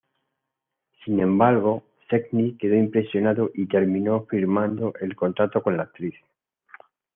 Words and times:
Sin 1.05 1.19
embargo, 1.19 1.83
Selznick 2.09 2.57
quedó 2.59 2.73
impresionado 2.75 3.51
y 3.53 3.67
terminó 3.67 4.25
firmando 4.25 4.93
un 4.99 5.11
contrato 5.11 5.61
con 5.61 5.77
la 5.77 5.83
actriz. 5.83 6.15